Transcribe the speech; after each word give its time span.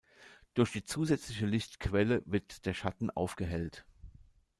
Durch 0.55 0.71
die 0.71 0.83
zusätzliche 0.83 1.45
Lichtquelle 1.45 2.23
wird 2.25 2.65
der 2.65 2.73
Schatten 2.73 3.11
aufgehellt. 3.11 3.85